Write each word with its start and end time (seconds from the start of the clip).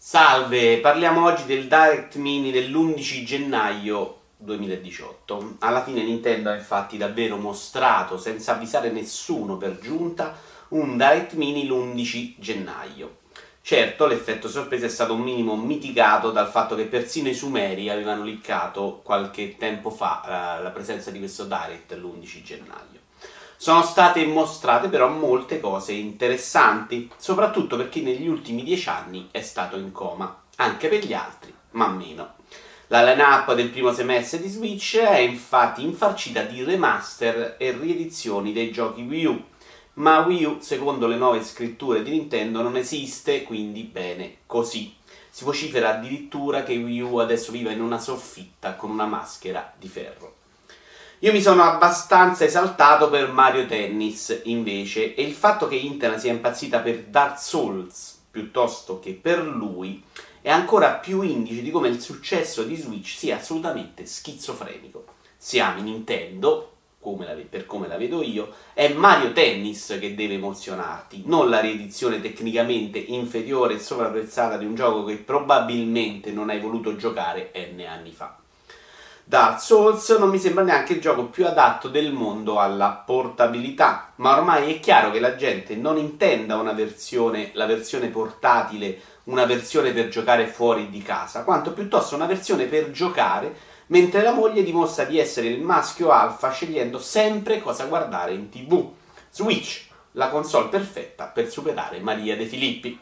Salve, 0.00 0.78
parliamo 0.78 1.24
oggi 1.24 1.44
del 1.44 1.66
Direct 1.66 2.14
Mini 2.14 2.52
dell'11 2.52 3.24
gennaio 3.24 4.20
2018. 4.36 5.56
Alla 5.58 5.82
fine 5.82 6.04
Nintendo 6.04 6.50
ha 6.50 6.54
infatti 6.54 6.96
davvero 6.96 7.36
mostrato, 7.36 8.16
senza 8.16 8.52
avvisare 8.52 8.92
nessuno 8.92 9.56
per 9.56 9.80
giunta, 9.80 10.36
un 10.68 10.96
Direct 10.96 11.32
Mini 11.32 11.66
l'11 11.66 12.34
gennaio. 12.38 13.16
Certo, 13.60 14.06
l'effetto 14.06 14.48
sorpresa 14.48 14.86
è 14.86 14.88
stato 14.88 15.14
un 15.14 15.20
minimo 15.20 15.56
mitigato 15.56 16.30
dal 16.30 16.48
fatto 16.48 16.76
che 16.76 16.84
persino 16.84 17.28
i 17.28 17.34
Sumeri 17.34 17.90
avevano 17.90 18.22
liccato 18.22 19.00
qualche 19.02 19.56
tempo 19.56 19.90
fa 19.90 20.22
eh, 20.58 20.62
la 20.62 20.70
presenza 20.70 21.10
di 21.10 21.18
questo 21.18 21.42
Direct 21.42 21.92
l'11 21.94 22.42
gennaio. 22.44 23.07
Sono 23.60 23.82
state 23.82 24.24
mostrate 24.24 24.88
però 24.88 25.08
molte 25.08 25.58
cose 25.58 25.90
interessanti, 25.90 27.10
soprattutto 27.16 27.76
per 27.76 27.88
chi 27.88 28.02
negli 28.02 28.28
ultimi 28.28 28.62
dieci 28.62 28.88
anni 28.88 29.26
è 29.32 29.42
stato 29.42 29.76
in 29.76 29.90
coma, 29.90 30.42
anche 30.58 30.86
per 30.86 31.04
gli 31.04 31.12
altri, 31.12 31.52
ma 31.72 31.88
meno. 31.88 32.34
La 32.86 33.02
line-up 33.02 33.52
del 33.54 33.70
primo 33.70 33.92
semestre 33.92 34.40
di 34.40 34.48
Switch 34.48 34.98
è 34.98 35.18
infatti 35.18 35.82
infarcita 35.82 36.42
di 36.42 36.62
remaster 36.62 37.56
e 37.58 37.72
riedizioni 37.72 38.52
dei 38.52 38.70
giochi 38.70 39.02
Wii 39.02 39.24
U, 39.24 39.44
ma 39.94 40.20
Wii 40.20 40.44
U, 40.44 40.58
secondo 40.60 41.08
le 41.08 41.16
nuove 41.16 41.42
scritture 41.42 42.04
di 42.04 42.10
Nintendo, 42.12 42.62
non 42.62 42.76
esiste, 42.76 43.42
quindi 43.42 43.82
bene 43.82 44.36
così. 44.46 44.94
Si 45.30 45.42
vocifera 45.42 45.96
addirittura 45.96 46.62
che 46.62 46.76
Wii 46.76 47.00
U 47.00 47.16
adesso 47.16 47.50
viva 47.50 47.72
in 47.72 47.80
una 47.80 47.98
soffitta 47.98 48.76
con 48.76 48.90
una 48.90 49.06
maschera 49.06 49.72
di 49.76 49.88
ferro. 49.88 50.37
Io 51.22 51.32
mi 51.32 51.42
sono 51.42 51.64
abbastanza 51.64 52.44
esaltato 52.44 53.10
per 53.10 53.32
Mario 53.32 53.66
Tennis, 53.66 54.42
invece, 54.44 55.16
e 55.16 55.22
il 55.24 55.34
fatto 55.34 55.66
che 55.66 55.74
Internet 55.74 56.20
sia 56.20 56.30
impazzita 56.30 56.78
per 56.78 57.06
Dark 57.06 57.40
Souls 57.40 58.20
piuttosto 58.30 59.00
che 59.00 59.18
per 59.20 59.42
lui 59.42 60.00
è 60.40 60.50
ancora 60.50 60.92
più 60.92 61.22
indice 61.22 61.62
di 61.62 61.72
come 61.72 61.88
il 61.88 62.00
successo 62.00 62.62
di 62.62 62.76
Switch 62.76 63.16
sia 63.16 63.38
assolutamente 63.38 64.06
schizofrenico. 64.06 65.06
Siamo 65.36 65.80
in 65.80 65.86
Nintendo, 65.86 66.74
come 67.00 67.26
la, 67.26 67.34
per 67.50 67.66
come 67.66 67.88
la 67.88 67.96
vedo 67.96 68.22
io, 68.22 68.52
è 68.72 68.86
Mario 68.92 69.32
Tennis 69.32 69.96
che 69.98 70.14
deve 70.14 70.34
emozionarti, 70.34 71.24
non 71.26 71.50
la 71.50 71.58
riedizione 71.58 72.20
tecnicamente 72.20 72.98
inferiore 72.98 73.74
e 73.74 73.80
sovrapprezzata 73.80 74.56
di 74.56 74.66
un 74.66 74.76
gioco 74.76 75.02
che 75.02 75.16
probabilmente 75.16 76.30
non 76.30 76.48
hai 76.48 76.60
voluto 76.60 76.94
giocare 76.94 77.50
N 77.56 77.80
anni 77.80 78.12
fa. 78.12 78.38
Dark 79.28 79.60
Souls 79.60 80.08
non 80.18 80.30
mi 80.30 80.38
sembra 80.38 80.64
neanche 80.64 80.94
il 80.94 81.02
gioco 81.02 81.26
più 81.26 81.46
adatto 81.46 81.88
del 81.88 82.14
mondo 82.14 82.58
alla 82.58 83.02
portabilità, 83.04 84.12
ma 84.14 84.34
ormai 84.34 84.72
è 84.72 84.80
chiaro 84.80 85.10
che 85.10 85.20
la 85.20 85.36
gente 85.36 85.76
non 85.76 85.98
intenda 85.98 86.56
una 86.56 86.72
versione, 86.72 87.50
la 87.52 87.66
versione 87.66 88.08
portatile, 88.08 88.98
una 89.24 89.44
versione 89.44 89.92
per 89.92 90.08
giocare 90.08 90.46
fuori 90.46 90.88
di 90.88 91.02
casa, 91.02 91.44
quanto 91.44 91.74
piuttosto 91.74 92.14
una 92.14 92.24
versione 92.24 92.64
per 92.64 92.90
giocare 92.90 93.54
mentre 93.88 94.22
la 94.22 94.32
moglie 94.32 94.62
dimostra 94.62 95.04
di 95.04 95.18
essere 95.18 95.48
il 95.48 95.60
maschio 95.60 96.08
alfa 96.08 96.50
scegliendo 96.50 96.98
sempre 96.98 97.60
cosa 97.60 97.84
guardare 97.84 98.32
in 98.32 98.48
tv. 98.48 98.92
Switch, 99.28 99.88
la 100.12 100.30
console 100.30 100.68
perfetta 100.68 101.26
per 101.26 101.50
superare 101.50 102.00
Maria 102.00 102.34
De 102.34 102.46
Filippi. 102.46 102.98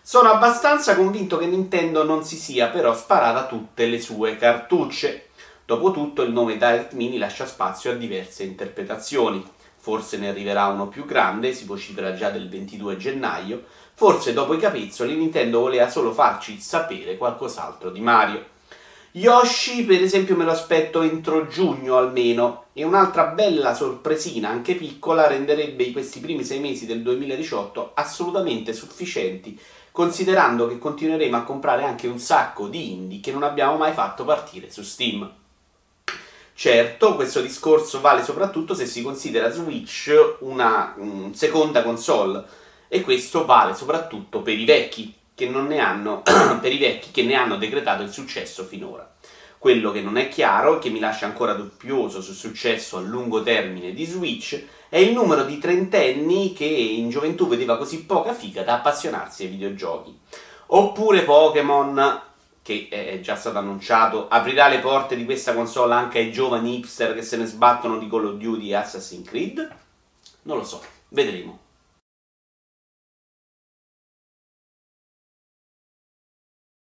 Sono 0.00 0.30
abbastanza 0.30 0.96
convinto 0.96 1.36
che 1.36 1.44
Nintendo 1.44 2.02
non 2.02 2.24
si 2.24 2.36
sia 2.36 2.68
però 2.68 2.94
sparata 2.94 3.44
tutte 3.44 3.84
le 3.84 4.00
sue 4.00 4.38
cartucce. 4.38 5.26
Dopotutto 5.70 6.22
il 6.22 6.32
nome 6.32 6.54
Direct 6.54 6.94
Mini 6.94 7.16
lascia 7.16 7.46
spazio 7.46 7.92
a 7.92 7.94
diverse 7.94 8.42
interpretazioni. 8.42 9.40
Forse 9.76 10.18
ne 10.18 10.28
arriverà 10.28 10.66
uno 10.66 10.88
più 10.88 11.04
grande, 11.04 11.52
si 11.52 11.64
vocifera 11.64 12.12
già 12.12 12.30
del 12.30 12.48
22 12.48 12.96
gennaio. 12.96 13.62
Forse 13.94 14.32
dopo 14.32 14.52
i 14.54 14.58
capezzoli 14.58 15.14
Nintendo 15.14 15.60
voleva 15.60 15.88
solo 15.88 16.12
farci 16.12 16.58
sapere 16.58 17.16
qualcos'altro 17.16 17.90
di 17.90 18.00
Mario. 18.00 18.44
Yoshi, 19.12 19.84
per 19.84 20.02
esempio, 20.02 20.34
me 20.34 20.42
lo 20.42 20.50
aspetto 20.50 21.02
entro 21.02 21.46
giugno 21.46 21.96
almeno. 21.96 22.64
E 22.72 22.82
un'altra 22.82 23.26
bella 23.26 23.72
sorpresina, 23.72 24.48
anche 24.48 24.74
piccola, 24.74 25.28
renderebbe 25.28 25.92
questi 25.92 26.18
primi 26.18 26.42
sei 26.42 26.58
mesi 26.58 26.84
del 26.84 27.02
2018 27.02 27.92
assolutamente 27.94 28.72
sufficienti, 28.72 29.56
considerando 29.92 30.66
che 30.66 30.78
continueremo 30.78 31.36
a 31.36 31.44
comprare 31.44 31.84
anche 31.84 32.08
un 32.08 32.18
sacco 32.18 32.66
di 32.66 32.90
indie 32.90 33.20
che 33.20 33.30
non 33.30 33.44
abbiamo 33.44 33.76
mai 33.76 33.92
fatto 33.92 34.24
partire 34.24 34.68
su 34.68 34.82
Steam. 34.82 35.38
Certo, 36.60 37.14
questo 37.14 37.40
discorso 37.40 38.02
vale 38.02 38.22
soprattutto 38.22 38.74
se 38.74 38.84
si 38.84 39.00
considera 39.00 39.50
Switch 39.50 40.12
una 40.40 40.92
um, 40.98 41.32
seconda 41.32 41.82
console 41.82 42.44
e 42.86 43.00
questo 43.00 43.46
vale 43.46 43.74
soprattutto 43.74 44.42
per 44.42 44.58
i 44.58 44.66
vecchi 44.66 45.14
che 45.34 45.48
non 45.48 45.68
ne 45.68 45.78
hanno 45.78 46.20
per 46.60 46.70
i 46.70 46.76
vecchi 46.76 47.12
che 47.12 47.22
ne 47.22 47.32
hanno 47.32 47.56
decretato 47.56 48.02
il 48.02 48.12
successo 48.12 48.64
finora. 48.64 49.10
Quello 49.56 49.90
che 49.90 50.02
non 50.02 50.18
è 50.18 50.28
chiaro 50.28 50.76
e 50.76 50.80
che 50.80 50.90
mi 50.90 50.98
lascia 50.98 51.24
ancora 51.24 51.54
dubbioso 51.54 52.20
sul 52.20 52.34
successo 52.34 52.98
a 52.98 53.00
lungo 53.00 53.42
termine 53.42 53.94
di 53.94 54.04
Switch 54.04 54.62
è 54.90 54.98
il 54.98 55.14
numero 55.14 55.44
di 55.44 55.56
trentenni 55.56 56.52
che 56.52 56.66
in 56.66 57.08
gioventù 57.08 57.48
vedeva 57.48 57.78
così 57.78 58.04
poca 58.04 58.34
figa 58.34 58.64
da 58.64 58.74
appassionarsi 58.74 59.44
ai 59.44 59.48
videogiochi. 59.48 60.14
Oppure 60.66 61.22
Pokémon 61.22 62.28
che 62.88 62.88
è 62.88 63.20
già 63.20 63.34
stato 63.34 63.58
annunciato, 63.58 64.28
aprirà 64.28 64.68
le 64.68 64.78
porte 64.78 65.16
di 65.16 65.24
questa 65.24 65.54
console 65.54 65.94
anche 65.94 66.18
ai 66.18 66.30
giovani 66.30 66.76
hipster 66.76 67.14
che 67.14 67.22
se 67.22 67.36
ne 67.36 67.46
sbattono 67.46 67.98
di 67.98 68.08
Call 68.08 68.26
of 68.26 68.34
Duty 68.36 68.68
e 68.68 68.74
Assassin's 68.74 69.28
Creed? 69.28 69.68
Non 70.42 70.58
lo 70.58 70.64
so, 70.64 70.80
vedremo. 71.08 71.58